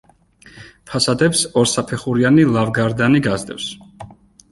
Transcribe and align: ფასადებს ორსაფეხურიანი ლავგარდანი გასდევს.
ფასადებს 0.91 1.43
ორსაფეხურიანი 1.63 2.45
ლავგარდანი 2.55 3.21
გასდევს. 3.29 3.69